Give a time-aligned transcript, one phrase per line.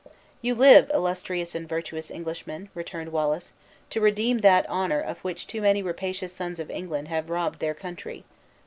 [0.41, 3.51] "You live, illustrious and virtuous Englishmen," returned Wallace,
[3.91, 7.75] "to redeem that honor of which too many rapacious sons of England have robbed their
[7.75, 8.23] country.